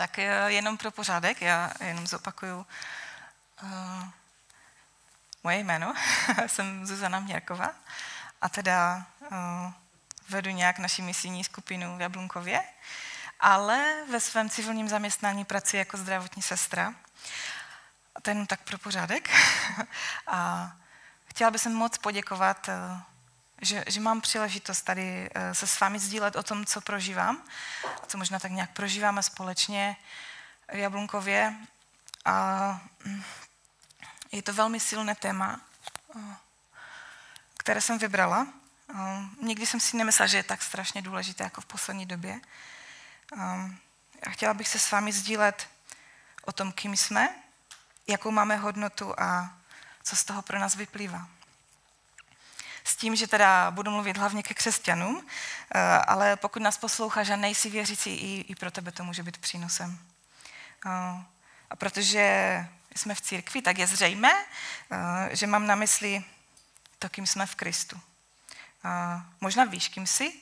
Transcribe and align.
Tak 0.00 0.18
eh, 0.18 0.52
jenom 0.52 0.76
pro 0.76 0.90
pořádek, 0.90 1.42
já 1.42 1.72
jenom 1.80 2.06
zopakuju 2.06 2.66
uh, 3.62 4.04
moje 5.44 5.58
jméno. 5.58 5.94
Jsem 6.46 6.86
Zuzana 6.86 7.20
Měrková 7.20 7.74
a 8.40 8.48
teda 8.48 9.06
uh, 9.20 9.72
vedu 10.28 10.50
nějak 10.50 10.78
naši 10.78 11.02
misijní 11.02 11.44
skupinu 11.44 11.96
v 11.96 12.00
Jablunkově, 12.00 12.62
ale 13.40 14.04
ve 14.10 14.20
svém 14.20 14.50
civilním 14.50 14.88
zaměstnání 14.88 15.44
pracuji 15.44 15.76
jako 15.76 15.96
zdravotní 15.96 16.42
sestra. 16.42 16.94
A 18.14 18.20
to 18.20 18.30
jenom 18.30 18.46
tak 18.46 18.60
pro 18.60 18.78
pořádek. 18.78 19.30
a 20.26 20.70
chtěla 21.24 21.50
bych 21.50 21.66
moc 21.66 21.98
poděkovat 21.98 22.68
že, 23.60 23.84
že 23.86 24.00
mám 24.00 24.20
příležitost 24.20 24.82
tady 24.82 25.30
eh, 25.34 25.54
se 25.54 25.66
s 25.66 25.80
vámi 25.80 25.98
sdílet 25.98 26.36
o 26.36 26.42
tom, 26.42 26.66
co 26.66 26.80
prožívám, 26.80 27.42
co 28.06 28.18
možná 28.18 28.38
tak 28.38 28.52
nějak 28.52 28.70
prožíváme 28.70 29.22
společně 29.22 29.96
v 30.72 30.76
Jablunkově. 30.76 31.54
A 32.24 32.80
mm, 33.04 33.22
je 34.32 34.42
to 34.42 34.52
velmi 34.52 34.80
silné 34.80 35.14
téma, 35.14 35.60
eh, 36.16 36.36
které 37.56 37.80
jsem 37.80 37.98
vybrala. 37.98 38.46
Eh, 38.94 38.94
nikdy 39.42 39.66
jsem 39.66 39.80
si 39.80 39.96
nemyslela, 39.96 40.26
že 40.26 40.36
je 40.36 40.42
tak 40.42 40.62
strašně 40.62 41.02
důležité 41.02 41.44
jako 41.44 41.60
v 41.60 41.66
poslední 41.66 42.06
době. 42.06 42.40
A 43.40 43.70
chtěla 44.30 44.54
bych 44.54 44.68
se 44.68 44.78
s 44.78 44.90
vámi 44.90 45.12
sdílet 45.12 45.68
o 46.44 46.52
tom, 46.52 46.72
kým 46.72 46.96
jsme, 46.96 47.34
jakou 48.06 48.30
máme 48.30 48.56
hodnotu 48.56 49.20
a 49.20 49.56
co 50.02 50.16
z 50.16 50.24
toho 50.24 50.42
pro 50.42 50.58
nás 50.58 50.74
vyplývá 50.74 51.28
s 52.90 52.96
tím, 52.96 53.16
že 53.16 53.26
teda 53.26 53.70
budu 53.70 53.90
mluvit 53.90 54.16
hlavně 54.16 54.42
ke 54.42 54.54
křesťanům, 54.54 55.26
eh, 55.74 55.80
ale 56.06 56.36
pokud 56.36 56.62
nás 56.62 56.78
posloucháš 56.78 57.30
a 57.30 57.36
nejsi 57.36 57.70
věřící, 57.70 58.10
i, 58.10 58.40
i 58.40 58.54
pro 58.54 58.70
tebe 58.70 58.92
to 58.92 59.04
může 59.04 59.22
být 59.22 59.38
přínosem. 59.38 59.98
Eh, 60.86 61.24
a 61.70 61.76
protože 61.76 62.24
jsme 62.96 63.14
v 63.14 63.20
církvi, 63.20 63.62
tak 63.62 63.78
je 63.78 63.86
zřejmé, 63.86 64.32
eh, 64.34 65.36
že 65.36 65.46
mám 65.46 65.66
na 65.66 65.74
mysli 65.74 66.24
to, 66.98 67.08
kým 67.08 67.26
jsme 67.26 67.46
v 67.46 67.54
Kristu. 67.54 68.00
Možná 69.40 69.64
víš, 69.64 69.88
kým 69.88 70.06
jsi, 70.06 70.32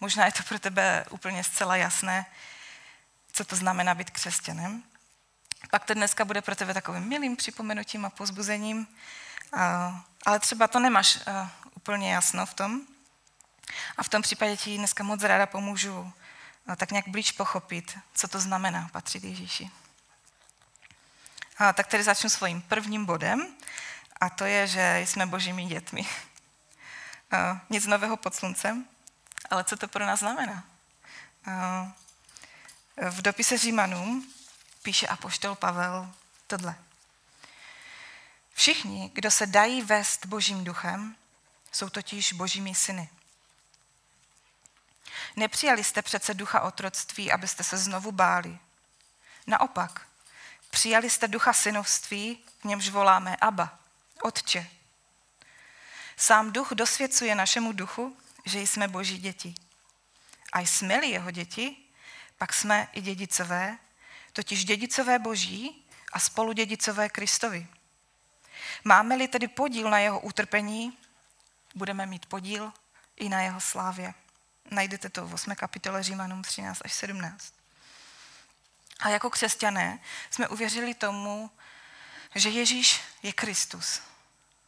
možná 0.00 0.26
je 0.26 0.32
to 0.32 0.42
pro 0.42 0.58
tebe 0.58 1.04
úplně 1.10 1.44
zcela 1.44 1.76
jasné, 1.76 2.26
co 3.32 3.44
to 3.44 3.56
znamená 3.56 3.94
být 3.94 4.10
křesťanem. 4.10 4.82
Pak 5.70 5.84
to 5.84 5.94
dneska 5.94 6.24
bude 6.24 6.42
pro 6.42 6.56
tebe 6.56 6.74
takovým 6.74 7.08
milým 7.08 7.36
připomenutím 7.36 8.04
a 8.04 8.10
pozbuzením, 8.10 8.86
ale 10.26 10.40
třeba 10.40 10.68
to 10.68 10.78
nemáš 10.78 11.16
uh, 11.16 11.48
úplně 11.74 12.14
jasno 12.14 12.46
v 12.46 12.54
tom. 12.54 12.80
A 13.96 14.02
v 14.02 14.08
tom 14.08 14.22
případě 14.22 14.56
ti 14.56 14.78
dneska 14.78 15.04
moc 15.04 15.22
ráda 15.22 15.46
pomůžu 15.46 16.00
uh, 16.00 16.74
tak 16.76 16.90
nějak 16.90 17.08
blíž 17.08 17.32
pochopit, 17.32 17.98
co 18.14 18.28
to 18.28 18.40
znamená 18.40 18.88
patřit 18.92 19.24
Ježíši. 19.24 19.70
A 21.58 21.72
tak 21.72 21.86
tedy 21.86 22.02
začnu 22.04 22.30
svým 22.30 22.62
prvním 22.62 23.04
bodem, 23.04 23.46
a 24.20 24.30
to 24.30 24.44
je, 24.44 24.66
že 24.66 24.98
jsme 25.04 25.26
božími 25.26 25.64
dětmi. 25.64 26.06
Uh, 27.32 27.58
nic 27.70 27.86
nového 27.86 28.16
pod 28.16 28.34
sluncem, 28.34 28.84
ale 29.50 29.64
co 29.64 29.76
to 29.76 29.88
pro 29.88 30.06
nás 30.06 30.18
znamená? 30.18 30.64
Uh, 31.46 33.10
v 33.10 33.22
dopise 33.22 33.58
Římanům 33.58 34.32
píše 34.82 35.06
apoštol 35.06 35.54
Pavel 35.54 36.12
tohle. 36.46 36.74
Všichni, 38.58 39.10
kdo 39.14 39.30
se 39.30 39.46
dají 39.46 39.82
vést 39.82 40.26
božím 40.26 40.64
duchem, 40.64 41.16
jsou 41.72 41.88
totiž 41.88 42.32
božími 42.32 42.74
syny. 42.74 43.08
Nepřijali 45.36 45.84
jste 45.84 46.02
přece 46.02 46.34
ducha 46.34 46.60
otroctví, 46.60 47.32
abyste 47.32 47.64
se 47.64 47.76
znovu 47.76 48.12
báli. 48.12 48.58
Naopak, 49.46 50.06
přijali 50.70 51.10
jste 51.10 51.28
ducha 51.28 51.52
synovství, 51.52 52.38
v 52.60 52.64
němž 52.64 52.88
voláme 52.88 53.36
Abba, 53.36 53.78
Otče. 54.22 54.66
Sám 56.16 56.52
duch 56.52 56.68
dosvědcuje 56.74 57.34
našemu 57.34 57.72
duchu, 57.72 58.16
že 58.44 58.60
jsme 58.60 58.88
boží 58.88 59.18
děti. 59.18 59.54
A 60.52 60.60
jsme-li 60.60 61.08
jeho 61.08 61.30
děti, 61.30 61.76
pak 62.38 62.52
jsme 62.52 62.88
i 62.92 63.00
dědicové, 63.00 63.78
totiž 64.32 64.64
dědicové 64.64 65.18
boží 65.18 65.86
a 66.12 66.20
spoludědicové 66.20 67.08
Kristovi. 67.08 67.66
Máme-li 68.84 69.28
tedy 69.28 69.48
podíl 69.48 69.90
na 69.90 69.98
jeho 69.98 70.20
utrpení, 70.20 70.98
budeme 71.74 72.06
mít 72.06 72.26
podíl 72.26 72.72
i 73.16 73.28
na 73.28 73.40
jeho 73.40 73.60
slávě. 73.60 74.14
Najdete 74.70 75.08
to 75.08 75.26
v 75.26 75.34
8. 75.34 75.54
kapitole 75.54 76.02
Římanům 76.02 76.42
13 76.42 76.78
až 76.84 76.92
17. 76.92 77.54
A 79.00 79.08
jako 79.08 79.30
křesťané 79.30 79.98
jsme 80.30 80.48
uvěřili 80.48 80.94
tomu, 80.94 81.50
že 82.34 82.48
Ježíš 82.48 83.00
je 83.22 83.32
Kristus, 83.32 84.02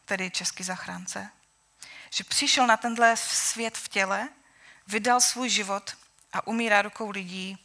tedy 0.05 0.31
český 0.31 0.65
zachránce. 0.65 1.31
Že 2.11 2.25
přišel 2.25 2.67
na 2.67 2.77
tenhle 2.77 3.17
svět 3.17 3.79
v 3.79 3.89
těle, 3.89 4.29
vydal 4.87 5.21
svůj 5.21 5.49
život 5.49 5.97
a 6.33 6.47
umírá 6.47 6.83
rukou 6.83 7.11
lidí, 7.11 7.59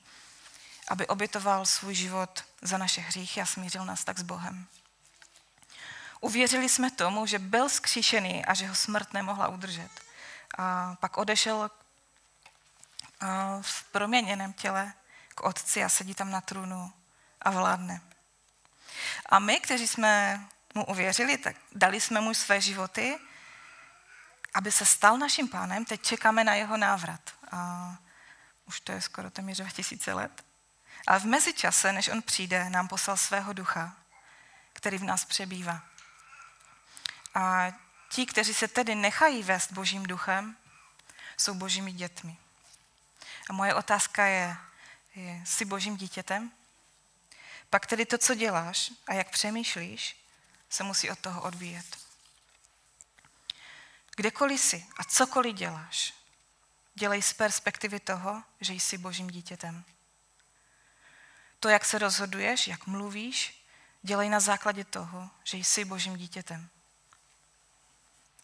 aby 0.87 1.07
obětoval 1.07 1.65
svůj 1.65 1.95
život 1.95 2.43
za 2.61 2.77
naše 2.77 3.01
hříchy 3.01 3.41
a 3.41 3.45
smířil 3.45 3.85
nás 3.85 4.03
tak 4.03 4.19
s 4.19 4.23
Bohem. 4.23 4.67
Uvěřili 6.25 6.69
jsme 6.69 6.91
tomu, 6.91 7.25
že 7.25 7.39
byl 7.39 7.69
skříšený 7.69 8.45
a 8.45 8.53
že 8.53 8.67
ho 8.67 8.75
smrt 8.75 9.13
nemohla 9.13 9.47
udržet. 9.47 9.89
A 10.57 10.95
pak 10.99 11.17
odešel 11.17 11.71
v 13.61 13.83
proměněném 13.83 14.53
těle 14.53 14.93
k 15.35 15.41
otci 15.41 15.83
a 15.83 15.89
sedí 15.89 16.15
tam 16.15 16.31
na 16.31 16.41
trůnu 16.41 16.93
a 17.41 17.49
vládne. 17.49 18.01
A 19.25 19.39
my, 19.39 19.59
kteří 19.59 19.87
jsme 19.87 20.45
mu 20.73 20.85
uvěřili, 20.85 21.37
tak 21.37 21.55
dali 21.71 22.01
jsme 22.01 22.21
mu 22.21 22.33
své 22.33 22.61
životy, 22.61 23.17
aby 24.53 24.71
se 24.71 24.85
stal 24.85 25.17
naším 25.17 25.47
pánem. 25.47 25.85
Teď 25.85 26.01
čekáme 26.01 26.43
na 26.43 26.53
jeho 26.53 26.77
návrat. 26.77 27.21
A 27.51 27.89
už 28.65 28.79
to 28.79 28.91
je 28.91 29.01
skoro 29.01 29.31
téměř 29.31 29.57
2000 29.57 30.13
let. 30.13 30.45
A 31.07 31.19
v 31.19 31.25
mezičase, 31.25 31.91
než 31.91 32.07
on 32.07 32.21
přijde, 32.21 32.69
nám 32.69 32.87
poslal 32.87 33.17
svého 33.17 33.53
ducha, 33.53 33.95
který 34.73 34.97
v 34.97 35.03
nás 35.03 35.25
přebývá. 35.25 35.81
A 37.35 37.73
ti, 38.09 38.25
kteří 38.25 38.53
se 38.53 38.67
tedy 38.67 38.95
nechají 38.95 39.43
vést 39.43 39.71
božím 39.71 40.03
duchem, 40.03 40.57
jsou 41.37 41.53
božími 41.53 41.91
dětmi. 41.91 42.37
A 43.49 43.53
moje 43.53 43.73
otázka 43.73 44.25
je, 44.25 44.57
je 45.15 45.41
jsi 45.45 45.65
božím 45.65 45.97
dítětem? 45.97 46.51
Pak 47.69 47.85
tedy 47.85 48.05
to, 48.05 48.17
co 48.17 48.35
děláš 48.35 48.91
a 49.07 49.13
jak 49.13 49.29
přemýšlíš, 49.29 50.17
se 50.69 50.83
musí 50.83 51.09
od 51.09 51.19
toho 51.19 51.41
odvíjet. 51.41 51.97
Kdekoliv 54.15 54.61
jsi 54.61 54.85
a 54.97 55.03
cokoliv 55.03 55.55
děláš, 55.55 56.13
dělej 56.93 57.21
z 57.21 57.33
perspektivy 57.33 57.99
toho, 57.99 58.43
že 58.61 58.73
jsi 58.73 58.97
božím 58.97 59.27
dítětem. 59.27 59.83
To, 61.59 61.69
jak 61.69 61.85
se 61.85 61.97
rozhoduješ, 61.97 62.67
jak 62.67 62.87
mluvíš, 62.87 63.65
dělej 64.01 64.29
na 64.29 64.39
základě 64.39 64.83
toho, 64.83 65.29
že 65.43 65.57
jsi 65.57 65.85
božím 65.85 66.17
dítětem. 66.17 66.69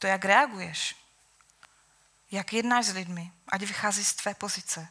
To, 0.02 0.08
jak 0.08 0.26
reaguješ, 0.26 0.96
jak 2.32 2.54
jednáš 2.54 2.86
s 2.86 2.94
lidmi, 2.94 3.32
ať 3.48 3.62
vychází 3.62 4.06
z 4.06 4.14
tvé 4.14 4.34
pozice, 4.34 4.88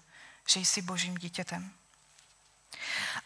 že 0.49 0.61
jsi 0.61 0.83
božím 0.83 1.19
dítětem. 1.19 1.73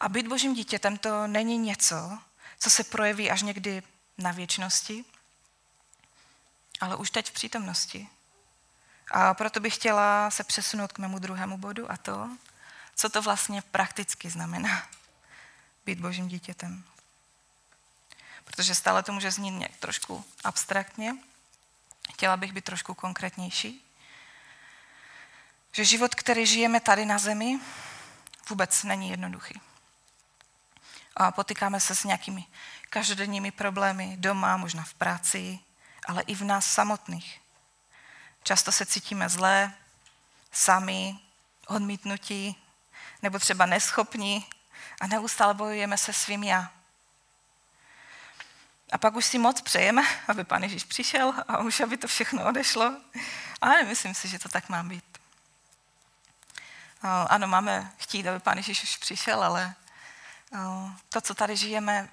A 0.00 0.09
být 0.09 0.27
božím 0.27 0.55
dítětem 0.55 0.99
to 0.99 1.27
není 1.27 1.59
něco, 1.59 2.19
co 2.59 2.71
se 2.71 2.84
projeví 2.84 3.31
až 3.31 3.43
někdy 3.43 3.83
na 4.19 4.33
věčnosti, 4.33 5.05
ale 6.81 6.97
už 6.97 7.11
teď 7.11 7.28
v 7.28 7.33
přítomnosti. 7.33 8.09
A 9.11 9.34
proto 9.34 9.60
bych 9.60 9.75
chtěla 9.75 10.30
se 10.30 10.45
přesunout 10.45 10.92
k 10.92 10.98
mému 10.98 11.19
druhému 11.19 11.59
bodu 11.59 11.92
a 11.92 11.97
to, 11.97 12.30
co 12.95 13.09
to 13.09 13.22
vlastně 13.22 13.63
prakticky 13.63 14.30
znamená 14.30 14.89
být 15.84 16.01
božím 16.01 16.28
dítětem. 16.28 16.84
Protože 18.45 18.75
stále 18.75 19.03
to 19.03 19.13
může 19.13 19.30
znít 19.30 19.51
nějak 19.51 19.77
trošku 19.77 20.25
abstraktně, 20.45 21.16
Chtěla 22.12 22.36
bych 22.36 22.53
být 22.53 22.65
trošku 22.65 22.95
konkrétnější. 22.95 23.91
Že 25.72 25.84
život, 25.84 26.15
který 26.15 26.47
žijeme 26.47 26.80
tady 26.80 27.04
na 27.04 27.18
zemi, 27.18 27.60
vůbec 28.48 28.83
není 28.83 29.10
jednoduchý. 29.10 29.60
A 31.16 31.30
potýkáme 31.30 31.80
se 31.80 31.95
s 31.95 32.04
nějakými 32.04 32.47
každodenními 32.91 33.51
problémy 33.51 34.16
doma, 34.18 34.56
možná 34.56 34.83
v 34.83 34.95
práci, 34.95 35.59
ale 36.06 36.22
i 36.22 36.34
v 36.34 36.45
nás 36.45 36.66
samotných. 36.66 37.41
Často 38.42 38.72
se 38.72 38.86
cítíme 38.86 39.28
zlé, 39.28 39.74
sami, 40.53 41.18
odmítnutí, 41.66 42.56
nebo 43.22 43.39
třeba 43.39 43.66
neschopní 43.66 44.47
a 45.01 45.06
neustále 45.06 45.54
bojujeme 45.54 45.98
se 45.98 46.12
svým 46.12 46.45
já. 46.45 46.73
A 48.94 48.98
pak 48.98 49.16
už 49.16 49.24
si 49.26 49.38
moc 49.38 49.60
přejeme, 49.60 50.02
aby 50.28 50.44
Pán 50.44 50.62
Ježíš 50.62 50.84
přišel 50.84 51.34
a 51.48 51.58
už 51.58 51.80
aby 51.80 51.96
to 51.96 52.06
všechno 52.06 52.44
odešlo. 52.44 52.96
Ale 53.60 53.82
myslím 53.82 54.14
si, 54.14 54.28
že 54.28 54.38
to 54.38 54.48
tak 54.48 54.68
má 54.68 54.82
být. 54.82 55.18
Ano, 57.02 57.46
máme 57.46 57.92
chtít, 57.98 58.26
aby 58.26 58.41
Pán 58.41 58.56
Ježíš 58.56 58.82
už 58.82 58.96
přišel, 58.96 59.44
ale 59.44 59.74
to, 61.08 61.20
co 61.20 61.34
tady 61.34 61.56
žijeme, 61.56 62.08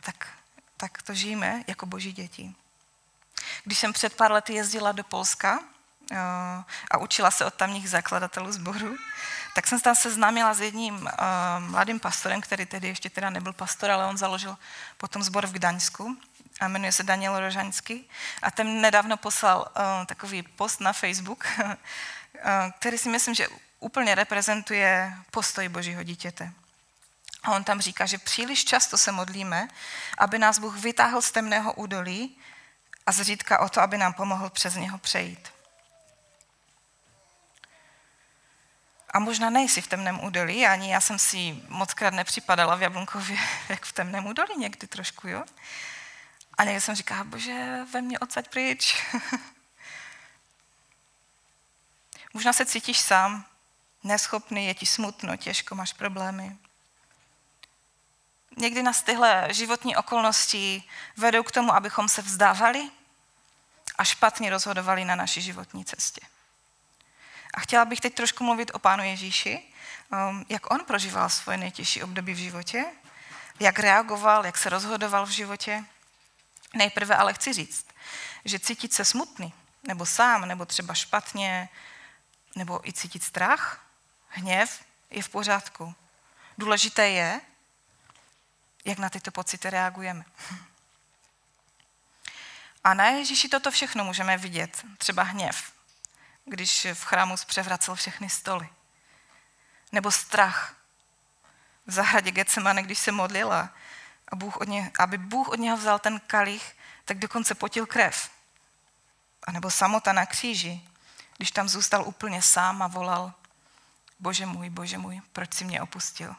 tak, 0.00 0.28
tak 0.76 1.02
to 1.02 1.14
žijeme 1.14 1.64
jako 1.66 1.86
boží 1.86 2.12
děti. 2.12 2.54
Když 3.64 3.78
jsem 3.78 3.92
před 3.92 4.16
pár 4.16 4.32
lety 4.32 4.54
jezdila 4.54 4.92
do 4.92 5.04
Polska 5.04 5.64
a 6.90 6.98
učila 6.98 7.30
se 7.30 7.44
od 7.44 7.54
tamních 7.54 7.90
zakladatelů 7.90 8.52
sboru, 8.52 8.96
tak 9.54 9.66
jsem 9.66 9.78
se 9.78 9.84
tam 9.84 9.94
seznámila 9.94 10.54
s 10.54 10.60
jedním 10.60 10.94
uh, 10.94 11.10
mladým 11.58 12.00
pastorem, 12.00 12.40
který 12.40 12.66
tedy 12.66 12.88
ještě 12.88 13.10
teda 13.10 13.30
nebyl 13.30 13.52
pastor, 13.52 13.90
ale 13.90 14.06
on 14.06 14.16
založil 14.16 14.56
potom 14.96 15.22
sbor 15.22 15.46
v 15.46 15.52
Gdaňsku 15.52 16.16
a 16.60 16.68
jmenuje 16.68 16.92
se 16.92 17.02
Daniel 17.02 17.40
Rožanský. 17.40 18.08
A 18.42 18.50
ten 18.50 18.80
nedávno 18.80 19.16
poslal 19.16 19.58
uh, 19.58 20.06
takový 20.06 20.42
post 20.42 20.80
na 20.80 20.92
Facebook, 20.92 21.46
který 22.78 22.98
si 22.98 23.08
myslím, 23.08 23.34
že 23.34 23.48
úplně 23.80 24.14
reprezentuje 24.14 25.14
postoj 25.30 25.68
Božího 25.68 26.02
dítěte. 26.02 26.52
A 27.42 27.50
on 27.50 27.64
tam 27.64 27.80
říká, 27.80 28.06
že 28.06 28.18
příliš 28.18 28.64
často 28.64 28.98
se 28.98 29.12
modlíme, 29.12 29.68
aby 30.18 30.38
nás 30.38 30.58
Bůh 30.58 30.76
vytáhl 30.76 31.22
z 31.22 31.30
temného 31.30 31.72
údolí 31.72 32.36
a 33.06 33.12
zřídka 33.12 33.60
o 33.60 33.68
to, 33.68 33.80
aby 33.80 33.98
nám 33.98 34.12
pomohl 34.12 34.50
přes 34.50 34.74
něho 34.74 34.98
přejít. 34.98 35.53
A 39.14 39.18
možná 39.18 39.50
nejsi 39.50 39.80
v 39.80 39.86
temném 39.86 40.24
údolí, 40.24 40.66
ani 40.66 40.92
já 40.92 41.00
jsem 41.00 41.18
si 41.18 41.62
mockrát 41.68 42.14
nepřipadala 42.14 42.74
v 42.74 42.82
Jablunkově, 42.82 43.38
jak 43.68 43.84
v 43.84 43.92
temném 43.92 44.26
údolí 44.26 44.56
někdy 44.56 44.86
trošku, 44.86 45.28
jo? 45.28 45.44
A 46.58 46.64
někdy 46.64 46.80
jsem 46.80 46.94
říkala, 46.94 47.24
bože, 47.24 47.84
ve 47.92 48.02
mě 48.02 48.18
odsaď 48.18 48.48
pryč. 48.48 49.04
možná 52.34 52.52
se 52.52 52.66
cítíš 52.66 53.00
sám, 53.00 53.44
neschopný, 54.04 54.66
je 54.66 54.74
ti 54.74 54.86
smutno, 54.86 55.36
těžko, 55.36 55.74
máš 55.74 55.92
problémy. 55.92 56.56
Někdy 58.56 58.82
nás 58.82 59.02
tyhle 59.02 59.48
životní 59.50 59.96
okolnosti 59.96 60.82
vedou 61.16 61.42
k 61.42 61.52
tomu, 61.52 61.74
abychom 61.74 62.08
se 62.08 62.22
vzdávali 62.22 62.90
a 63.98 64.04
špatně 64.04 64.50
rozhodovali 64.50 65.04
na 65.04 65.14
naší 65.14 65.42
životní 65.42 65.84
cestě. 65.84 66.33
A 67.54 67.60
chtěla 67.60 67.84
bych 67.84 68.00
teď 68.00 68.14
trošku 68.14 68.44
mluvit 68.44 68.70
o 68.74 68.78
Pánu 68.78 69.04
Ježíši, 69.04 69.62
um, 70.12 70.46
jak 70.48 70.74
on 70.74 70.84
prožíval 70.84 71.28
svoje 71.28 71.58
nejtěžší 71.58 72.02
období 72.02 72.32
v 72.32 72.38
životě, 72.38 72.84
jak 73.60 73.78
reagoval, 73.78 74.46
jak 74.46 74.58
se 74.58 74.68
rozhodoval 74.68 75.26
v 75.26 75.30
životě. 75.30 75.84
Nejprve 76.74 77.16
ale 77.16 77.34
chci 77.34 77.52
říct, 77.52 77.86
že 78.44 78.58
cítit 78.58 78.92
se 78.92 79.04
smutný, 79.04 79.52
nebo 79.82 80.06
sám, 80.06 80.48
nebo 80.48 80.66
třeba 80.66 80.94
špatně, 80.94 81.68
nebo 82.56 82.88
i 82.88 82.92
cítit 82.92 83.22
strach, 83.22 83.86
hněv, 84.28 84.84
je 85.10 85.22
v 85.22 85.28
pořádku. 85.28 85.94
Důležité 86.58 87.08
je, 87.08 87.40
jak 88.84 88.98
na 88.98 89.10
tyto 89.10 89.30
pocity 89.30 89.70
reagujeme. 89.70 90.24
A 92.84 92.94
na 92.94 93.04
Ježíši 93.08 93.48
toto 93.48 93.70
všechno 93.70 94.04
můžeme 94.04 94.38
vidět, 94.38 94.84
třeba 94.98 95.22
hněv, 95.22 95.73
když 96.44 96.86
v 96.94 97.04
chrámu 97.04 97.36
zpřevracel 97.36 97.94
všechny 97.94 98.30
stoly. 98.30 98.68
Nebo 99.92 100.10
strach 100.10 100.76
v 101.86 101.92
zahradě 101.92 102.30
Getsemane, 102.30 102.82
když 102.82 102.98
se 102.98 103.12
modlila, 103.12 103.70
a 104.28 104.36
Bůh 104.36 104.56
od 104.56 104.68
ně, 104.68 104.90
aby 104.98 105.18
Bůh 105.18 105.48
od 105.48 105.58
něho 105.58 105.76
vzal 105.76 105.98
ten 105.98 106.20
kalich, 106.20 106.76
tak 107.04 107.18
dokonce 107.18 107.54
potil 107.54 107.86
krev. 107.86 108.30
A 109.42 109.52
nebo 109.52 109.70
samota 109.70 110.12
na 110.12 110.26
kříži, 110.26 110.88
když 111.36 111.50
tam 111.50 111.68
zůstal 111.68 112.02
úplně 112.06 112.42
sám 112.42 112.82
a 112.82 112.86
volal, 112.86 113.32
bože 114.18 114.46
můj, 114.46 114.70
bože 114.70 114.98
můj, 114.98 115.20
proč 115.32 115.54
si 115.54 115.64
mě 115.64 115.82
opustil? 115.82 116.36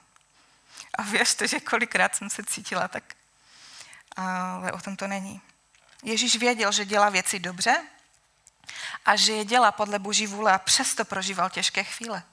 A 0.93 1.01
věřte, 1.01 1.47
že 1.47 1.59
kolikrát 1.59 2.15
jsem 2.15 2.29
se 2.29 2.43
cítila 2.43 2.87
tak, 2.87 3.15
ale 4.15 4.71
o 4.71 4.81
tom 4.81 4.95
to 4.95 5.07
není. 5.07 5.41
Ježíš 6.03 6.35
věděl, 6.35 6.71
že 6.71 6.85
dělá 6.85 7.09
věci 7.09 7.39
dobře 7.39 7.87
a 9.05 9.15
že 9.15 9.33
je 9.33 9.45
dělá 9.45 9.71
podle 9.71 9.99
boží 9.99 10.27
vůle 10.27 10.53
a 10.53 10.57
přesto 10.57 11.05
prožíval 11.05 11.49
těžké 11.49 11.83
chvíle. 11.83 12.23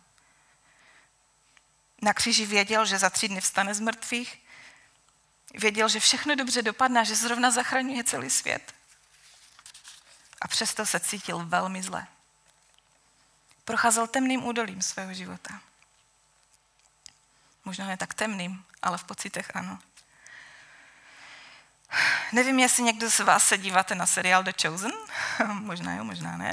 Na 2.02 2.14
kříži 2.14 2.46
věděl, 2.46 2.86
že 2.86 2.98
za 2.98 3.10
tři 3.10 3.28
dny 3.28 3.40
vstane 3.40 3.74
z 3.74 3.80
mrtvých, 3.80 4.42
věděl, 5.54 5.88
že 5.88 6.00
všechno 6.00 6.34
dobře 6.34 6.62
dopadne 6.62 7.04
že 7.04 7.16
zrovna 7.16 7.50
zachraňuje 7.50 8.04
celý 8.04 8.30
svět. 8.30 8.74
A 10.40 10.48
přesto 10.48 10.86
se 10.86 11.00
cítil 11.00 11.46
velmi 11.46 11.82
zle. 11.82 12.06
Procházel 13.64 14.06
temným 14.06 14.44
údolím 14.44 14.82
svého 14.82 15.14
života. 15.14 15.60
Možná 17.64 17.86
ne 17.86 17.96
tak 17.96 18.14
temným, 18.14 18.64
ale 18.82 18.98
v 18.98 19.04
pocitech 19.04 19.56
ano. 19.56 19.78
Nevím, 22.32 22.58
jestli 22.58 22.82
někdo 22.82 23.10
z 23.10 23.20
vás 23.20 23.44
se 23.44 23.58
díváte 23.58 23.94
na 23.94 24.06
seriál 24.06 24.42
The 24.42 24.52
Chosen. 24.62 24.92
možná 25.52 25.94
jo, 25.94 26.04
možná 26.04 26.36
ne. 26.36 26.52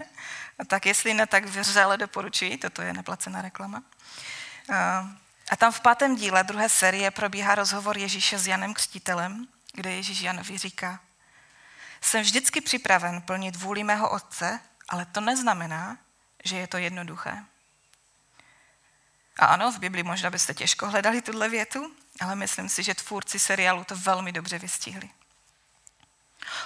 A 0.59 0.65
tak 0.65 0.85
jestli 0.85 1.13
ne, 1.13 1.27
tak 1.27 1.45
vřele 1.45 1.97
doporučuji, 1.97 2.57
toto 2.57 2.81
je 2.81 2.93
neplacená 2.93 3.41
reklama. 3.41 3.83
A 5.51 5.55
tam 5.57 5.71
v 5.71 5.79
pátém 5.79 6.15
díle 6.15 6.43
druhé 6.43 6.69
série 6.69 7.11
probíhá 7.11 7.55
rozhovor 7.55 7.97
Ježíše 7.97 8.39
s 8.39 8.47
Janem 8.47 8.73
Křtitelem, 8.73 9.47
kde 9.73 9.91
Ježíš 9.91 10.21
Janovi 10.21 10.57
říká, 10.57 10.99
jsem 12.01 12.21
vždycky 12.21 12.61
připraven 12.61 13.21
plnit 13.21 13.55
vůli 13.55 13.83
mého 13.83 14.09
otce, 14.09 14.59
ale 14.89 15.05
to 15.05 15.21
neznamená, 15.21 15.97
že 16.45 16.57
je 16.57 16.67
to 16.67 16.77
jednoduché. 16.77 17.43
A 19.39 19.45
ano, 19.45 19.71
v 19.71 19.79
Biblii 19.79 20.03
možná 20.03 20.29
byste 20.29 20.53
těžko 20.53 20.89
hledali 20.89 21.21
tuhle 21.21 21.49
větu, 21.49 21.91
ale 22.21 22.35
myslím 22.35 22.69
si, 22.69 22.83
že 22.83 22.95
tvůrci 22.95 23.39
seriálu 23.39 23.83
to 23.83 23.95
velmi 23.95 24.31
dobře 24.31 24.59
vystihli. 24.59 25.09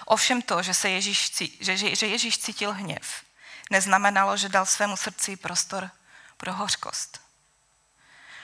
Ovšem 0.06 0.42
to, 0.42 0.64
že, 0.64 0.74
se 0.74 0.90
Ježíš, 0.90 1.32
že, 1.60 1.96
že 1.96 2.08
Ježíš 2.08 2.38
cítil 2.38 2.72
hněv, 2.72 3.24
neznamenalo, 3.70 4.38
že 4.38 4.50
dal 4.50 4.66
svému 4.66 4.98
srdci 4.98 5.36
prostor 5.36 5.90
pro 6.38 6.54
hořkost. 6.54 7.22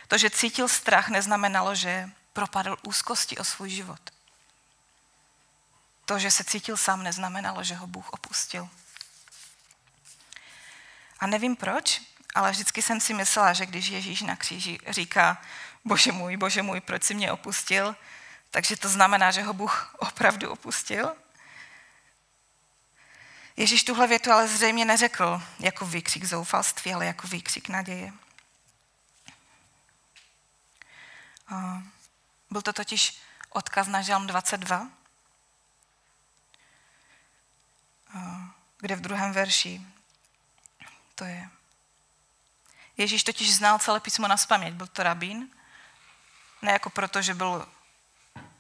To, 0.08 0.18
že 0.18 0.30
cítil 0.30 0.68
strach, 0.68 1.10
neznamenalo, 1.10 1.76
že 1.76 2.10
propadl 2.34 2.78
úzkosti 2.84 3.38
o 3.38 3.44
svůj 3.44 3.70
život. 3.70 4.00
To, 6.06 6.20
že 6.20 6.32
se 6.32 6.44
cítil 6.44 6.78
sám, 6.78 7.04
neznamenalo, 7.04 7.64
že 7.64 7.76
ho 7.76 7.88
Bůh 7.88 8.10
opustil. 8.10 8.70
A 11.20 11.28
nevím 11.28 11.56
proč, 11.56 12.02
ale 12.36 12.52
vždycky 12.52 12.82
jsem 12.82 13.02
si 13.02 13.14
myslela, 13.14 13.54
že 13.54 13.66
když 13.66 13.88
Ježíš 13.88 14.22
na 14.22 14.36
kříži 14.36 14.80
říká, 14.88 15.42
bože 15.86 16.12
můj, 16.12 16.38
bože 16.38 16.62
můj, 16.62 16.82
proč 16.82 17.04
si 17.04 17.14
mě 17.14 17.32
opustil, 17.32 17.96
takže 18.52 18.78
to 18.78 18.90
znamená, 18.90 19.32
že 19.32 19.42
ho 19.44 19.54
Bůh 19.54 19.96
opravdu 20.20 20.52
opustil. 20.52 21.16
Ježíš 23.58 23.84
tuhle 23.84 24.08
větu 24.08 24.32
ale 24.32 24.48
zřejmě 24.48 24.86
neřekl 24.86 25.42
jako 25.60 25.86
výkřik 25.86 26.24
zoufalství, 26.26 26.94
ale 26.94 27.06
jako 27.06 27.28
výkřik 27.28 27.70
naděje. 27.70 28.14
Byl 32.50 32.62
to 32.62 32.74
totiž 32.74 33.22
odkaz 33.50 33.88
na 33.88 34.02
Žalm 34.02 34.28
22, 34.28 34.88
kde 38.78 38.96
v 38.96 39.02
druhém 39.02 39.32
verši 39.32 39.82
to 41.16 41.24
je. 41.24 41.50
Ježíš 42.98 43.24
totiž 43.24 43.56
znal 43.56 43.80
celé 43.80 44.00
písmo 44.00 44.28
na 44.28 44.38
spaměť. 44.38 44.74
Byl 44.74 44.88
to 44.88 45.04
rabín. 45.04 45.50
Ne 46.62 46.72
jako 46.72 46.90
proto, 46.90 47.22
že 47.22 47.34
byl 47.34 47.68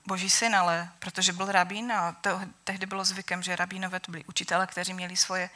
boží 0.09 0.29
syn, 0.29 0.55
ale 0.55 0.89
protože 0.99 1.33
byl 1.33 1.51
rabín 1.51 1.91
a 1.91 2.11
to, 2.11 2.41
tehdy 2.63 2.85
bylo 2.85 3.05
zvykem, 3.05 3.43
že 3.43 3.55
rabínové 3.55 3.99
to 3.99 4.11
byli 4.11 4.25
učitele, 4.25 4.67
kteří 4.67 4.93
měli 4.93 5.13
svoje 5.13 5.49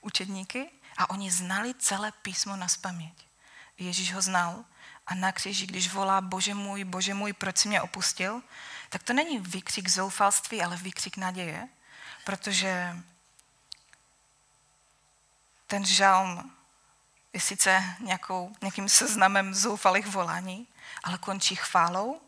učedníky 0.00 0.70
a 0.98 1.10
oni 1.10 1.30
znali 1.30 1.74
celé 1.78 2.12
písmo 2.12 2.56
na 2.56 2.68
spaměť. 2.68 3.26
Ježíš 3.78 4.14
ho 4.14 4.22
znal 4.22 4.64
a 5.06 5.14
na 5.14 5.32
kříži, 5.32 5.66
když 5.66 5.92
volá 5.94 6.20
Bože 6.20 6.54
můj, 6.54 6.84
Bože 6.84 7.14
můj, 7.14 7.32
proč 7.32 7.58
jsi 7.58 7.68
mě 7.68 7.82
opustil, 7.82 8.42
tak 8.88 9.02
to 9.02 9.12
není 9.12 9.38
výkřik 9.38 9.88
zoufalství, 9.88 10.62
ale 10.62 10.76
výkřik 10.76 11.16
naděje, 11.16 11.68
protože 12.24 12.96
ten 15.66 15.86
žalm 15.86 16.50
je 17.32 17.40
sice 17.40 17.94
nějakou, 18.00 18.52
nějakým 18.60 18.88
seznamem 18.88 19.54
zoufalých 19.54 20.06
volání, 20.06 20.66
ale 21.04 21.18
končí 21.18 21.54
chválou 21.54 22.20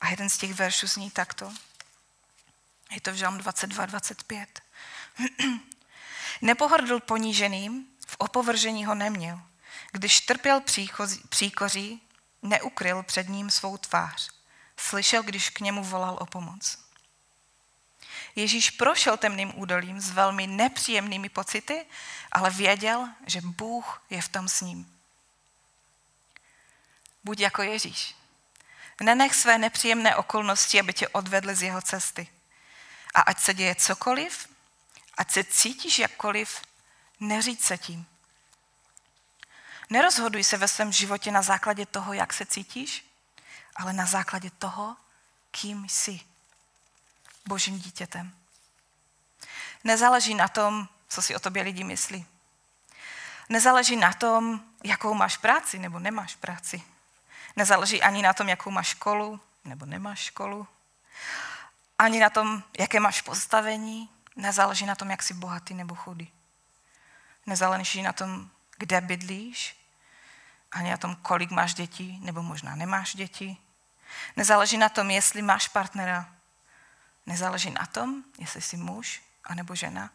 a 0.00 0.08
jeden 0.08 0.30
z 0.30 0.38
těch 0.38 0.54
veršů 0.54 0.86
zní 0.86 1.10
takto. 1.10 1.52
Je 2.90 3.00
to 3.00 3.12
v 3.12 3.14
Žalm 3.14 3.38
22, 3.38 3.86
25. 3.86 4.62
Nepohrdl 6.42 7.00
poníženým, 7.00 7.86
v 8.06 8.16
opovržení 8.18 8.84
ho 8.84 8.94
neměl. 8.94 9.40
Když 9.92 10.20
trpěl 10.20 10.60
příchozí, 10.60 11.22
příkoří, 11.28 12.02
neukryl 12.42 13.02
před 13.02 13.28
ním 13.28 13.50
svou 13.50 13.76
tvář. 13.76 14.30
Slyšel, 14.76 15.22
když 15.22 15.50
k 15.50 15.60
němu 15.60 15.84
volal 15.84 16.18
o 16.20 16.26
pomoc. 16.26 16.78
Ježíš 18.36 18.70
prošel 18.70 19.16
temným 19.16 19.58
údolím 19.58 20.00
s 20.00 20.10
velmi 20.10 20.46
nepříjemnými 20.46 21.28
pocity, 21.28 21.86
ale 22.32 22.50
věděl, 22.50 23.08
že 23.26 23.40
Bůh 23.40 24.02
je 24.10 24.22
v 24.22 24.28
tom 24.28 24.48
s 24.48 24.60
ním. 24.60 24.98
Buď 27.24 27.40
jako 27.40 27.62
Ježíš. 27.62 28.14
Nenech 29.00 29.34
své 29.34 29.58
nepříjemné 29.58 30.16
okolnosti, 30.16 30.80
aby 30.80 30.92
tě 30.92 31.08
odvedly 31.08 31.54
z 31.54 31.62
jeho 31.62 31.82
cesty. 31.82 32.28
A 33.14 33.20
ať 33.20 33.40
se 33.40 33.54
děje 33.54 33.74
cokoliv, 33.74 34.48
ať 35.16 35.30
se 35.30 35.44
cítíš 35.44 35.98
jakkoliv, 35.98 36.62
neříď 37.20 37.60
se 37.60 37.78
tím. 37.78 38.06
Nerozhoduj 39.90 40.44
se 40.44 40.56
ve 40.56 40.68
svém 40.68 40.92
životě 40.92 41.30
na 41.30 41.42
základě 41.42 41.86
toho, 41.86 42.12
jak 42.12 42.32
se 42.32 42.46
cítíš, 42.46 43.06
ale 43.76 43.92
na 43.92 44.06
základě 44.06 44.50
toho, 44.50 44.96
kým 45.50 45.88
jsi. 45.88 46.20
Božím 47.46 47.78
dítětem. 47.78 48.32
Nezáleží 49.84 50.34
na 50.34 50.48
tom, 50.48 50.88
co 51.08 51.22
si 51.22 51.36
o 51.36 51.38
tobě 51.38 51.62
lidi 51.62 51.84
myslí. 51.84 52.26
Nezáleží 53.48 53.96
na 53.96 54.12
tom, 54.12 54.64
jakou 54.84 55.14
máš 55.14 55.36
práci 55.36 55.78
nebo 55.78 55.98
nemáš 55.98 56.34
práci. 56.36 56.82
Nezáleží 57.56 58.02
ani 58.02 58.22
na 58.22 58.32
tom, 58.32 58.48
jakou 58.48 58.70
máš 58.70 58.88
školu 58.88 59.40
nebo 59.64 59.86
nemáš 59.86 60.18
školu. 60.20 60.68
Ani 61.98 62.20
na 62.20 62.30
tom, 62.30 62.62
jaké 62.78 63.00
máš 63.00 63.20
postavení. 63.20 64.08
Nezáleží 64.36 64.86
na 64.86 64.94
tom, 64.94 65.10
jak 65.10 65.22
jsi 65.22 65.34
bohatý 65.34 65.74
nebo 65.74 65.94
chudý. 65.94 66.32
Nezáleží 67.46 68.02
na 68.02 68.12
tom, 68.12 68.50
kde 68.78 69.00
bydlíš, 69.00 69.76
ani 70.72 70.90
na 70.90 70.96
tom, 70.96 71.16
kolik 71.16 71.50
máš 71.50 71.74
dětí, 71.74 72.18
nebo 72.22 72.42
možná 72.42 72.76
nemáš 72.76 73.14
děti. 73.14 73.56
Nezáleží 74.36 74.78
na 74.78 74.88
tom, 74.88 75.10
jestli 75.10 75.42
máš 75.42 75.68
partnera. 75.68 76.34
Nezáleží 77.26 77.70
na 77.70 77.86
tom, 77.86 78.22
jestli 78.38 78.60
jsi 78.60 78.76
muž 78.76 79.22
anebo 79.44 79.74
žena. 79.74 80.10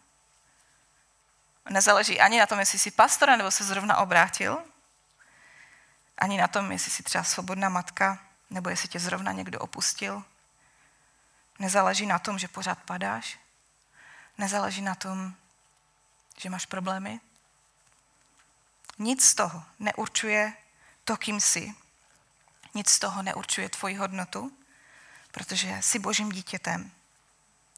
Nezáleží 1.69 2.19
ani 2.19 2.39
na 2.39 2.45
tom, 2.45 2.59
jestli 2.59 2.79
jsi 2.79 2.91
pastora 2.91 3.35
nebo 3.35 3.51
se 3.51 3.63
zrovna 3.63 3.97
obrátil, 3.97 4.63
ani 6.19 6.37
na 6.37 6.47
tom, 6.47 6.71
jestli 6.71 6.91
jsi 6.91 7.03
třeba 7.03 7.23
svobodná 7.23 7.69
matka, 7.69 8.19
nebo 8.49 8.69
jestli 8.69 8.89
tě 8.89 8.99
zrovna 8.99 9.31
někdo 9.31 9.59
opustil. 9.59 10.23
Nezáleží 11.59 12.05
na 12.05 12.19
tom, 12.19 12.39
že 12.39 12.47
pořád 12.47 12.79
padáš. 12.83 13.39
Nezáleží 14.37 14.81
na 14.81 14.95
tom, 14.95 15.33
že 16.37 16.49
máš 16.49 16.65
problémy. 16.65 17.19
Nic 18.97 19.25
z 19.25 19.35
toho 19.35 19.63
neurčuje 19.79 20.53
to, 21.03 21.17
kým 21.17 21.41
jsi. 21.41 21.73
Nic 22.73 22.89
z 22.89 22.99
toho 22.99 23.23
neurčuje 23.23 23.69
tvoji 23.69 23.95
hodnotu, 23.95 24.57
protože 25.31 25.77
jsi 25.81 25.99
božím 25.99 26.31
dítětem. 26.31 26.91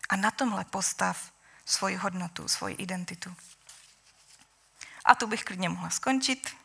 A 0.09 0.15
na 0.15 0.31
tomhle 0.31 0.65
postav 0.65 1.31
svoji 1.65 1.95
hodnotu, 1.95 2.47
svoji 2.47 2.75
identitu. 2.75 3.35
A 5.05 5.15
tu 5.15 5.27
bych 5.27 5.43
klidně 5.43 5.69
mohla 5.69 5.89
skončit, 5.89 6.55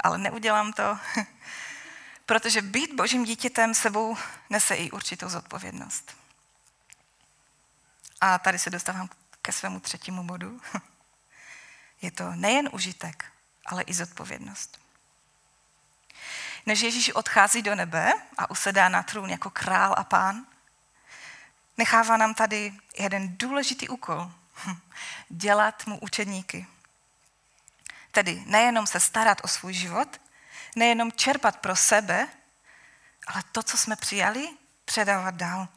ale 0.00 0.18
neudělám 0.18 0.72
to, 0.72 0.98
protože 2.26 2.62
být 2.62 2.94
božím 2.94 3.24
dítětem 3.24 3.74
sebou 3.74 4.16
nese 4.50 4.74
i 4.74 4.90
určitou 4.90 5.28
zodpovědnost. 5.28 6.16
A 8.20 8.38
tady 8.38 8.58
se 8.58 8.70
dostávám 8.70 9.08
ke 9.42 9.52
svému 9.52 9.80
třetímu 9.80 10.24
bodu. 10.24 10.60
Je 12.02 12.10
to 12.10 12.30
nejen 12.34 12.68
užitek, 12.72 13.24
ale 13.66 13.82
i 13.82 13.94
zodpovědnost. 13.94 14.78
Než 16.66 16.80
Ježíš 16.80 17.10
odchází 17.10 17.62
do 17.62 17.74
nebe 17.74 18.12
a 18.38 18.50
usedá 18.50 18.88
na 18.88 19.02
trůn 19.02 19.30
jako 19.30 19.50
král 19.50 19.94
a 19.96 20.04
pán, 20.04 20.46
nechává 21.78 22.16
nám 22.16 22.34
tady 22.34 22.74
jeden 22.98 23.36
důležitý 23.36 23.88
úkol. 23.88 24.32
Dělat 25.28 25.86
mu 25.86 25.98
učedníky. 25.98 26.66
Tedy 28.14 28.44
nejenom 28.46 28.86
se 28.86 29.00
starat 29.00 29.38
o 29.44 29.48
svůj 29.48 29.74
život, 29.74 30.20
nejenom 30.76 31.12
čerpat 31.12 31.58
pro 31.58 31.76
sebe, 31.76 32.28
ale 33.26 33.42
to, 33.52 33.62
co 33.62 33.76
jsme 33.76 33.96
přijali, 33.96 34.48
předávat 34.84 35.34
dál. 35.34 35.68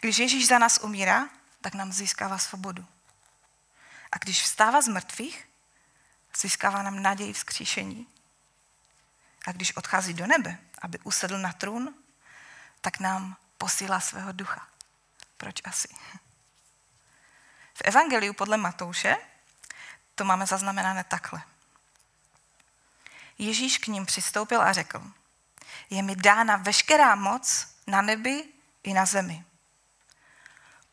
Když 0.00 0.18
Ježíš 0.18 0.46
za 0.46 0.58
nás 0.58 0.78
umírá, 0.82 1.28
tak 1.60 1.74
nám 1.74 1.92
získává 1.92 2.38
svobodu. 2.38 2.86
A 4.12 4.18
když 4.18 4.42
vstává 4.42 4.82
z 4.82 4.88
mrtvých, 4.88 5.48
získává 6.36 6.82
nám 6.82 7.02
naději 7.02 7.32
vzkříšení. 7.32 8.06
A 9.46 9.52
když 9.52 9.76
odchází 9.76 10.14
do 10.14 10.26
nebe, 10.26 10.58
aby 10.82 10.98
usedl 10.98 11.38
na 11.38 11.52
trůn, 11.52 11.94
tak 12.80 13.00
nám 13.00 13.36
posílá 13.58 14.00
svého 14.00 14.32
ducha. 14.32 14.66
Proč 15.36 15.56
asi? 15.64 15.88
V 17.74 17.82
Evangeliu 17.84 18.32
podle 18.32 18.56
Matouše 18.56 19.16
to 20.14 20.24
máme 20.24 20.46
zaznamenané 20.46 21.04
takhle. 21.04 21.42
Ježíš 23.38 23.78
k 23.78 23.86
ním 23.86 24.06
přistoupil 24.06 24.62
a 24.62 24.72
řekl, 24.72 25.02
je 25.90 26.02
mi 26.02 26.16
dána 26.16 26.56
veškerá 26.56 27.14
moc 27.14 27.68
na 27.86 28.02
nebi 28.02 28.44
i 28.82 28.94
na 28.94 29.06
zemi. 29.06 29.44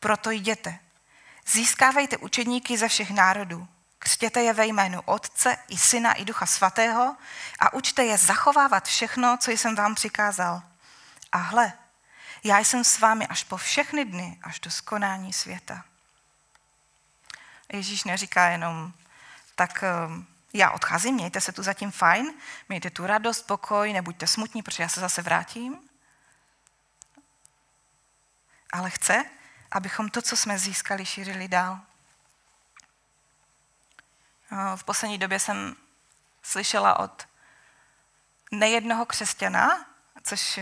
Proto 0.00 0.30
jděte, 0.30 0.78
získávejte 1.46 2.16
učedníky 2.16 2.78
ze 2.78 2.88
všech 2.88 3.10
národů, 3.10 3.68
křtěte 3.98 4.42
je 4.42 4.52
ve 4.52 4.66
jménu 4.66 5.00
Otce 5.00 5.56
i 5.68 5.78
Syna 5.78 6.12
i 6.12 6.24
Ducha 6.24 6.46
Svatého 6.46 7.16
a 7.58 7.72
učte 7.72 8.04
je 8.04 8.18
zachovávat 8.18 8.86
všechno, 8.86 9.36
co 9.40 9.50
jsem 9.50 9.74
vám 9.74 9.94
přikázal. 9.94 10.62
A 11.32 11.38
hle, 11.38 11.72
já 12.44 12.58
jsem 12.58 12.84
s 12.84 12.98
vámi 12.98 13.26
až 13.26 13.44
po 13.44 13.56
všechny 13.56 14.04
dny, 14.04 14.38
až 14.42 14.60
do 14.60 14.70
skonání 14.70 15.32
světa. 15.32 15.84
Ježíš 17.72 18.04
neříká 18.04 18.48
jenom, 18.48 18.92
tak 19.60 19.82
ehm, 19.82 20.26
já 20.52 20.70
odcházím, 20.70 21.14
mějte 21.14 21.40
se 21.40 21.52
tu 21.52 21.62
zatím 21.62 21.90
fajn, 21.90 22.32
mějte 22.68 22.90
tu 22.90 23.06
radost, 23.06 23.42
pokoj, 23.42 23.92
nebuďte 23.92 24.26
smutní, 24.26 24.62
protože 24.62 24.82
já 24.82 24.88
se 24.88 25.00
zase 25.00 25.22
vrátím. 25.22 25.88
Ale 28.72 28.90
chce, 28.90 29.24
abychom 29.70 30.08
to, 30.08 30.22
co 30.22 30.36
jsme 30.36 30.58
získali, 30.58 31.06
šířili 31.06 31.48
dál. 31.48 31.80
V 34.76 34.84
poslední 34.84 35.18
době 35.18 35.38
jsem 35.38 35.76
slyšela 36.42 36.98
od 36.98 37.28
nejednoho 38.50 39.06
křesťana, 39.06 39.86
což 40.22 40.60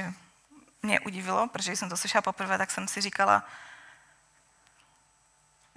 mě 0.83 1.00
udivilo, 1.00 1.49
protože 1.49 1.76
jsem 1.76 1.88
to 1.88 1.97
slyšela 1.97 2.23
poprvé, 2.23 2.59
tak 2.59 2.71
jsem 2.71 2.88
si 2.88 3.00
říkala, 3.00 3.45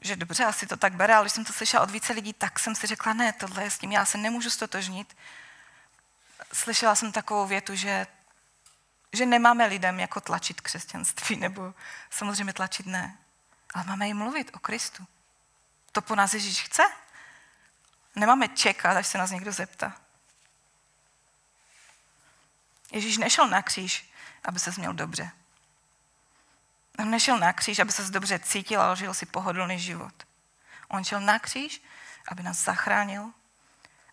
že 0.02 0.16
dobře, 0.16 0.46
asi 0.46 0.68
to 0.68 0.78
tak 0.78 0.94
bere, 0.94 1.16
ale 1.16 1.24
když 1.24 1.34
jsem 1.34 1.46
to 1.46 1.54
slyšela 1.54 1.84
od 1.84 1.92
více 1.92 2.14
lidí, 2.14 2.34
tak 2.34 2.60
jsem 2.60 2.76
si 2.76 2.88
řekla, 2.88 3.14
ne, 3.14 3.34
tohle 3.34 3.64
je 3.64 3.72
s 3.72 3.78
tím, 3.78 3.92
já 3.92 4.06
se 4.06 4.18
nemůžu 4.18 4.50
stotožnit. 4.50 5.18
Slyšela 6.54 6.96
jsem 6.96 7.12
takovou 7.12 7.48
větu, 7.48 7.76
že, 7.76 8.08
že 9.14 9.26
nemáme 9.26 9.66
lidem 9.66 10.00
jako 10.00 10.22
tlačit 10.22 10.62
křesťanství, 10.62 11.36
nebo 11.36 11.74
samozřejmě 12.10 12.54
tlačit 12.54 12.86
ne, 12.86 13.18
ale 13.74 13.84
máme 13.84 14.08
jim 14.08 14.18
mluvit 14.18 14.52
o 14.54 14.60
Kristu. 14.60 15.08
To 15.92 16.02
po 16.02 16.16
nás 16.16 16.34
Ježíš 16.34 16.62
chce. 16.62 16.84
Nemáme 18.16 18.48
čekat, 18.48 18.98
až 18.98 19.08
se 19.08 19.18
nás 19.18 19.32
někdo 19.32 19.52
zeptá. 19.52 20.02
Ježíš 22.92 23.18
nešel 23.18 23.48
na 23.48 23.62
kříž, 23.62 24.12
aby 24.44 24.60
se 24.60 24.74
měl 24.78 24.94
dobře. 24.94 25.32
On 27.00 27.10
nešel 27.10 27.38
na 27.38 27.54
kříž, 27.54 27.80
aby 27.80 27.92
se 27.92 28.12
dobře 28.12 28.40
cítil 28.40 28.82
a 28.82 28.96
žil 28.96 29.14
si 29.14 29.26
pohodlný 29.26 29.80
život. 29.80 30.14
On 30.88 31.04
šel 31.04 31.22
na 31.22 31.40
kříž, 31.40 31.82
aby 32.28 32.44
nás 32.44 32.64
zachránil 32.64 33.32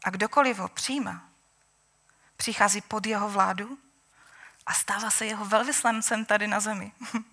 a 0.05 0.11
kdokoliv 0.11 0.59
ho 0.59 0.69
přijímá, 0.69 1.29
přichází 2.37 2.81
pod 2.81 3.07
jeho 3.07 3.29
vládu 3.29 3.79
a 4.67 4.75
stává 4.75 5.11
se 5.11 5.27
jeho 5.27 5.45
velvyslancem 5.45 6.25
tady 6.25 6.47
na 6.47 6.61
zemi. 6.61 6.93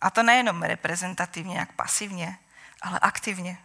A 0.00 0.10
to 0.10 0.22
nejenom 0.22 0.62
reprezentativně, 0.62 1.58
jak 1.58 1.72
pasivně, 1.72 2.38
ale 2.82 2.98
aktivně. 2.98 3.58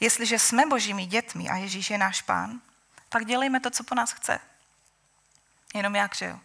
Jestliže 0.00 0.38
jsme 0.38 0.66
božími 0.66 1.06
dětmi 1.06 1.48
a 1.48 1.56
Ježíš 1.56 1.90
je 1.90 1.98
náš 1.98 2.22
pán, 2.22 2.60
tak 3.08 3.24
dělejme 3.24 3.60
to, 3.60 3.70
co 3.70 3.84
po 3.84 3.94
nás 3.94 4.12
chce. 4.12 4.40
Jenom 5.74 5.94
jak, 5.94 6.14
že 6.14 6.24
jo? 6.24 6.40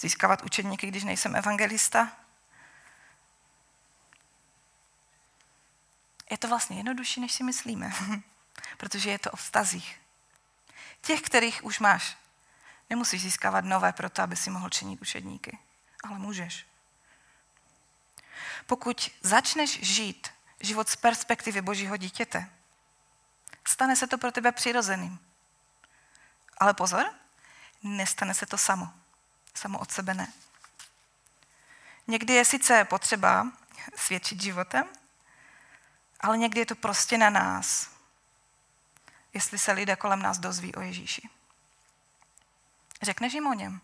Získávat 0.00 0.42
učedníky, 0.42 0.86
když 0.86 1.04
nejsem 1.04 1.36
evangelista? 1.36 2.12
Je 6.30 6.38
to 6.38 6.48
vlastně 6.48 6.76
jednodušší, 6.76 7.20
než 7.20 7.32
si 7.32 7.44
myslíme, 7.44 7.92
protože 8.76 9.10
je 9.10 9.18
to 9.18 9.30
o 9.30 9.36
vztazích. 9.36 10.00
Těch, 11.00 11.20
kterých 11.20 11.64
už 11.64 11.78
máš. 11.78 12.16
Nemusíš 12.90 13.22
získávat 13.22 13.64
nové 13.64 13.92
proto, 13.92 14.22
aby 14.22 14.36
si 14.36 14.50
mohl 14.50 14.68
činit 14.68 15.02
učedníky, 15.02 15.58
ale 16.04 16.18
můžeš. 16.18 16.66
Pokud 18.66 19.10
začneš 19.22 19.80
žít 19.82 20.28
život 20.60 20.88
z 20.88 20.96
perspektivy 20.96 21.62
Božího 21.62 21.96
dítěte, 21.96 22.50
stane 23.64 23.96
se 23.96 24.06
to 24.06 24.18
pro 24.18 24.32
tebe 24.32 24.52
přirozeným. 24.52 25.18
Ale 26.58 26.74
pozor, 26.74 27.10
nestane 27.82 28.34
se 28.34 28.46
to 28.46 28.58
samo. 28.58 28.99
Samo 29.54 29.78
od 29.78 29.92
sebe 29.92 30.14
ne. 30.14 30.32
Někdy 32.06 32.34
je 32.34 32.44
sice 32.44 32.84
potřeba 32.84 33.52
svědčit 33.96 34.42
životem, 34.42 34.88
ale 36.20 36.38
někdy 36.38 36.60
je 36.60 36.66
to 36.66 36.74
prostě 36.74 37.18
na 37.18 37.30
nás, 37.30 37.90
jestli 39.34 39.58
se 39.58 39.72
lidé 39.72 39.96
kolem 39.96 40.22
nás 40.22 40.38
dozví 40.38 40.74
o 40.74 40.80
Ježíši. 40.80 41.28
Řekneš 43.02 43.32
jim 43.32 43.46
o 43.46 43.54
něm. 43.54 43.80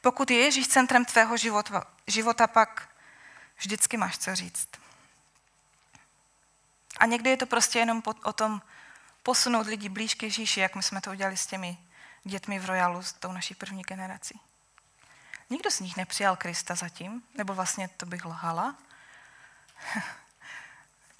Pokud 0.00 0.30
je 0.30 0.38
Ježíš 0.38 0.68
centrem 0.68 1.04
tvého 1.04 1.36
života, 1.36 1.86
života, 2.06 2.46
pak 2.46 2.88
vždycky 3.56 3.96
máš 3.96 4.18
co 4.18 4.34
říct. 4.34 4.68
A 6.98 7.06
někdy 7.06 7.30
je 7.30 7.36
to 7.36 7.46
prostě 7.46 7.78
jenom 7.78 8.02
o 8.24 8.32
tom 8.32 8.62
posunout 9.22 9.66
lidi 9.66 9.88
blíž 9.88 10.14
k 10.14 10.22
Ježíši, 10.22 10.60
jak 10.60 10.74
my 10.74 10.82
jsme 10.82 11.00
to 11.00 11.10
udělali 11.10 11.36
s 11.36 11.46
těmi 11.46 11.78
dětmi 12.24 12.58
v 12.58 12.64
Royalu, 12.64 13.02
s 13.02 13.12
tou 13.12 13.32
naší 13.32 13.54
první 13.54 13.82
generací. 13.82 14.40
Nikdo 15.50 15.70
z 15.70 15.80
nich 15.80 15.96
nepřijal 15.96 16.36
Krista 16.36 16.74
zatím, 16.74 17.22
nebo 17.34 17.54
vlastně 17.54 17.88
to 17.88 18.06
bych 18.06 18.24
lhala. 18.24 18.76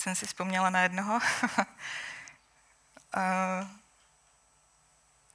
jsem 0.01 0.15
si 0.15 0.27
vzpomněla 0.27 0.71
na 0.71 0.81
jednoho. 0.81 1.21
Eh, 3.17 3.69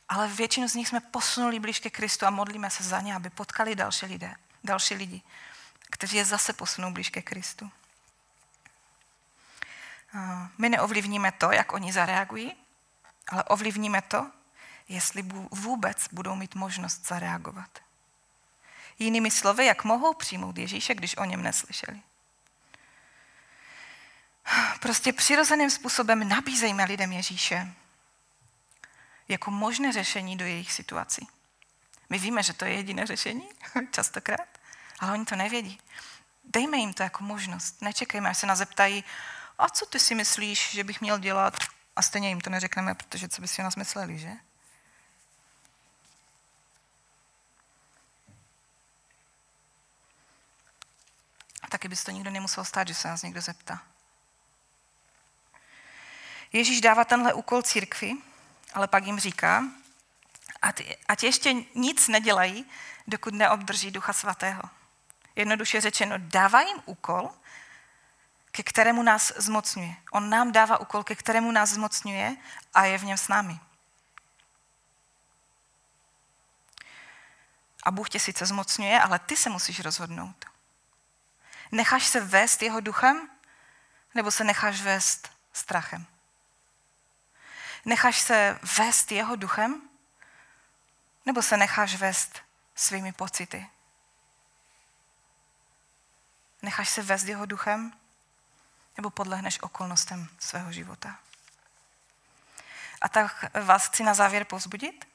ale 0.09 0.27
většinu 0.27 0.69
z 0.69 0.73
nich 0.73 0.88
jsme 0.88 0.99
posunuli 0.99 1.59
blíž 1.59 1.79
ke 1.79 1.89
Kristu 1.89 2.25
a 2.25 2.29
modlíme 2.29 2.69
se 2.69 2.83
za 2.83 3.01
ně, 3.01 3.15
aby 3.15 3.29
potkali 3.29 3.75
další 3.75 4.05
lidé, 4.05 4.35
další 4.63 4.95
lidi, 4.95 5.21
kteří 5.89 6.17
je 6.17 6.25
zase 6.25 6.53
posunou 6.53 6.91
blíž 6.91 7.09
ke 7.09 7.21
Kristu. 7.21 7.71
My 10.57 10.69
neovlivníme 10.69 11.31
to, 11.31 11.51
jak 11.51 11.73
oni 11.73 11.93
zareagují, 11.93 12.55
ale 13.27 13.43
ovlivníme 13.43 14.01
to, 14.01 14.31
jestli 14.89 15.22
vůbec 15.51 16.08
budou 16.12 16.36
mít 16.36 16.55
možnost 16.55 17.08
zareagovat. 17.08 17.79
Jinými 19.00 19.31
slovy, 19.31 19.65
jak 19.65 19.84
mohou 19.84 20.13
přijmout 20.13 20.58
Ježíše, 20.58 20.96
když 20.96 21.17
o 21.17 21.25
něm 21.25 21.43
neslyšeli. 21.43 22.01
Prostě 24.79 25.13
přirozeným 25.13 25.69
způsobem 25.69 26.29
nabízejme 26.29 26.86
lidem 26.86 27.12
Ježíše 27.12 27.74
jako 29.27 29.51
možné 29.51 29.91
řešení 29.91 30.38
do 30.38 30.46
jejich 30.46 30.72
situací. 30.72 31.27
My 32.10 32.19
víme, 32.19 32.43
že 32.43 32.53
to 32.53 32.65
je 32.65 32.74
jediné 32.74 33.05
řešení, 33.05 33.50
častokrát, 33.91 34.60
ale 35.00 35.12
oni 35.12 35.25
to 35.25 35.36
nevědí. 35.36 35.79
Dejme 36.43 36.77
jim 36.77 36.93
to 36.93 37.03
jako 37.03 37.24
možnost. 37.24 37.81
Nečekejme, 37.81 38.29
až 38.29 38.38
se 38.38 38.48
nás 38.48 38.58
zeptají, 38.58 39.03
a 39.58 39.69
co 39.69 39.86
ty 39.86 40.00
si 40.00 40.15
myslíš, 40.15 40.72
že 40.72 40.84
bych 40.84 41.01
měl 41.01 41.19
dělat? 41.19 41.58
A 41.96 42.01
stejně 42.01 42.29
jim 42.29 42.41
to 42.41 42.50
neřekneme, 42.50 42.96
protože 42.96 43.27
co 43.27 43.41
by 43.41 43.48
si 43.48 43.62
o 43.62 43.63
nás 43.63 43.75
mysleli, 43.75 44.19
že? 44.19 44.31
Taky 51.69 51.88
by 51.88 51.95
se 51.95 52.05
to 52.05 52.11
nikdo 52.11 52.31
nemusel 52.31 52.65
stát, 52.65 52.88
že 52.88 52.93
se 52.93 53.07
nás 53.07 53.21
někdo 53.21 53.41
zeptá. 53.41 53.81
Ježíš 56.53 56.81
dává 56.81 57.05
tenhle 57.05 57.33
úkol 57.33 57.61
církvi, 57.61 58.13
ale 58.73 58.88
pak 58.88 59.05
jim 59.05 59.19
říká, 59.19 59.63
ať, 61.07 61.23
ještě 61.23 61.53
nic 61.75 62.07
nedělají, 62.07 62.65
dokud 63.07 63.33
neobdrží 63.33 63.91
Ducha 63.91 64.13
Svatého. 64.13 64.61
Jednoduše 65.35 65.81
řečeno, 65.81 66.15
dává 66.17 66.61
jim 66.61 66.77
úkol, 66.85 67.29
ke 68.51 68.63
kterému 68.63 69.03
nás 69.03 69.33
zmocňuje. 69.38 69.95
On 70.11 70.29
nám 70.29 70.51
dává 70.51 70.77
úkol, 70.77 71.03
ke 71.03 71.15
kterému 71.15 71.51
nás 71.51 71.69
zmocňuje 71.69 72.38
a 72.73 72.85
je 72.85 72.97
v 72.97 73.03
něm 73.03 73.17
s 73.17 73.27
námi. 73.27 73.59
A 77.83 77.91
Bůh 77.91 78.09
tě 78.09 78.19
sice 78.19 78.45
zmocňuje, 78.45 79.01
ale 79.01 79.19
ty 79.19 79.38
se 79.38 79.49
musíš 79.49 79.79
rozhodnout. 79.79 80.48
Necháš 81.71 82.07
se 82.07 82.19
vést 82.19 82.61
jeho 82.61 82.79
duchem, 82.79 83.29
nebo 84.15 84.31
se 84.31 84.43
necháš 84.43 84.81
vést 84.81 85.31
strachem? 85.53 86.05
Necháš 87.85 88.19
se 88.19 88.59
vést 88.77 89.12
jeho 89.12 89.36
duchem, 89.36 89.89
nebo 91.25 91.41
se 91.41 91.58
necháš 91.58 91.95
vést 91.95 92.41
svými 92.75 93.12
pocity? 93.12 93.69
Necháš 96.62 96.89
se 96.89 97.01
vést 97.01 97.23
jeho 97.23 97.45
duchem, 97.45 97.93
nebo 98.97 99.10
podlehneš 99.10 99.60
okolnostem 99.62 100.29
svého 100.39 100.71
života. 100.71 101.19
A 103.01 103.10
tak 103.10 103.55
vás 103.65 103.88
chci 103.88 104.03
na 104.03 104.13
závěr 104.13 104.45
povzbudit, 104.45 105.08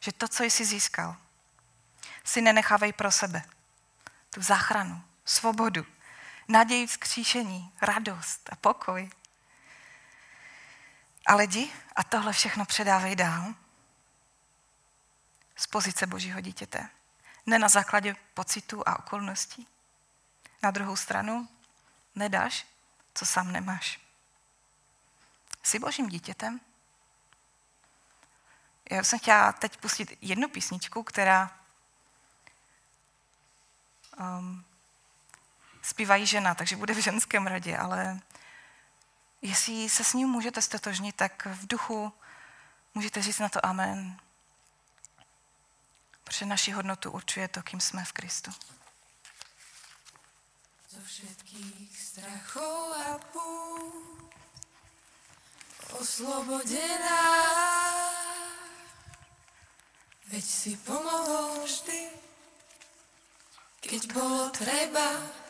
že 0.00 0.12
to, 0.12 0.28
co 0.28 0.42
jsi 0.42 0.64
získal, 0.64 1.16
si 2.24 2.40
nenechávej 2.40 2.92
pro 2.92 3.10
sebe. 3.10 3.42
Tu 4.30 4.42
záchranu, 4.42 5.04
svobodu, 5.26 5.86
naději 6.48 6.86
vzkříšení, 6.86 7.72
radost 7.82 8.48
a 8.52 8.56
pokoj. 8.56 9.10
Ale 11.26 11.44
jdi 11.44 11.72
a 11.96 12.02
tohle 12.02 12.32
všechno 12.32 12.64
předávej 12.64 13.16
dál 13.16 13.54
z 15.56 15.66
pozice 15.66 16.06
Božího 16.06 16.40
dítěte. 16.40 16.88
Ne 17.46 17.58
na 17.58 17.68
základě 17.68 18.16
pocitů 18.34 18.88
a 18.88 18.98
okolností. 18.98 19.68
Na 20.62 20.70
druhou 20.70 20.96
stranu 20.96 21.48
nedáš 22.14 22.66
co 23.16 23.26
sám 23.26 23.52
nemáš. 23.52 24.00
Jsi 25.62 25.78
božím 25.78 26.08
dítětem? 26.08 26.60
Já 28.90 29.04
jsem 29.04 29.18
chtěla 29.18 29.52
teď 29.52 29.76
pustit 29.76 30.18
jednu 30.20 30.48
písničku, 30.48 31.02
která 31.02 31.58
um, 34.18 34.64
zpívají 35.86 36.26
žena, 36.26 36.54
takže 36.54 36.76
bude 36.76 36.94
v 36.94 36.98
ženském 36.98 37.46
radě, 37.46 37.76
ale 37.76 38.20
jestli 39.42 39.88
se 39.88 40.04
s 40.04 40.12
ním 40.12 40.28
můžete 40.28 40.62
stotožnit, 40.62 41.16
tak 41.16 41.46
v 41.46 41.66
duchu 41.66 42.12
můžete 42.94 43.22
říct 43.22 43.38
na 43.38 43.48
to 43.48 43.66
amen. 43.66 44.20
Protože 46.24 46.46
naši 46.46 46.70
hodnotu 46.70 47.10
určuje 47.10 47.48
to, 47.48 47.62
kým 47.62 47.80
jsme 47.80 48.04
v 48.04 48.12
Kristu 48.12 48.52
zo 50.96 51.04
všetkých 51.04 51.92
strachov 51.92 52.96
a 52.96 53.20
pút 53.32 54.32
oslobodená. 55.92 57.24
Veď 60.32 60.44
si 60.44 60.72
pomohol 60.80 61.68
vždy, 61.68 62.08
keď 63.84 64.02
bolo 64.12 64.48
treba. 64.50 65.45